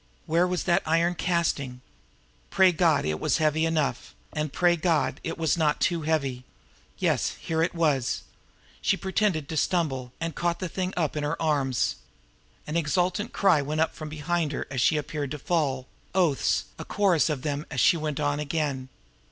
Where 0.25 0.47
was 0.47 0.63
that 0.63 0.81
iron 0.83 1.13
casting? 1.13 1.81
Pray 2.49 2.71
God, 2.71 3.05
it 3.05 3.19
was 3.19 3.37
heavy 3.37 3.67
enough; 3.67 4.15
and 4.33 4.51
pray 4.51 4.75
God, 4.75 5.21
it 5.23 5.37
was 5.37 5.57
not 5.57 5.79
too 5.79 6.01
heavy! 6.01 6.43
Yes, 6.97 7.35
here 7.39 7.61
it 7.61 7.75
was! 7.75 8.23
She 8.81 8.97
pretended 8.97 9.47
to 9.47 9.55
stumble 9.55 10.11
and 10.19 10.33
caught 10.33 10.57
the 10.57 10.67
thing 10.67 10.91
up 10.97 11.15
in 11.15 11.23
her 11.23 11.39
arms. 11.39 11.97
An 12.65 12.75
exultant 12.75 13.31
cry 13.31 13.61
went 13.61 13.79
up 13.79 13.93
from 13.93 14.09
behind 14.09 14.53
her 14.53 14.65
as 14.71 14.81
she 14.81 14.97
appeared 14.97 15.29
to 15.29 15.37
fall 15.37 15.87
oaths, 16.15 16.65
a 16.79 16.83
chorus 16.83 17.29
of 17.29 17.43
them, 17.43 17.67
as 17.69 17.79
she 17.79 17.95
went 17.95 18.19
on 18.19 18.39
again. 18.39 18.89